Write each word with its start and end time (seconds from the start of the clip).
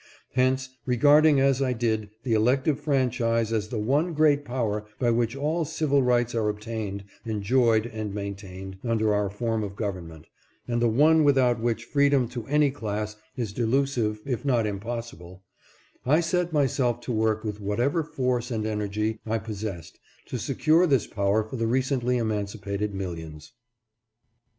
Hence, 0.33 0.69
regarding 0.87 1.39
as 1.39 1.61
I 1.61 1.73
did 1.73 2.09
the 2.23 2.33
elective 2.33 2.79
franchise 2.79 3.53
as 3.53 3.67
the 3.67 3.77
one 3.77 4.13
great 4.15 4.43
power 4.43 4.83
by 4.97 5.11
which 5.11 5.35
all 5.35 5.63
civil 5.63 6.01
rights 6.01 6.33
are 6.33 6.49
obtained, 6.49 7.03
en 7.23 7.43
joyed, 7.43 7.85
and 7.85 8.11
maintained 8.11 8.77
under 8.83 9.13
our 9.13 9.29
form 9.29 9.63
of 9.63 9.75
government, 9.75 10.25
and 10.67 10.81
the 10.81 10.87
one 10.89 11.23
without 11.23 11.59
which 11.59 11.85
freedom 11.85 12.27
to 12.29 12.47
any 12.47 12.71
class 12.71 13.15
is 13.37 13.53
delusive 13.53 14.21
if 14.25 14.43
not 14.43 14.65
impossible, 14.65 15.43
I 16.03 16.19
set 16.19 16.51
myself 16.51 16.99
to 17.01 17.11
work 17.11 17.43
with 17.43 17.61
whatever 17.61 18.01
force 18.03 18.49
and 18.49 18.65
energy 18.65 19.19
I 19.27 19.37
possessed 19.37 19.99
to 20.29 20.39
secure 20.39 20.87
this 20.87 21.05
power 21.05 21.43
for 21.43 21.57
the 21.57 21.67
recently 21.67 22.17
emancipated 22.17 22.91
millions. 22.95 23.51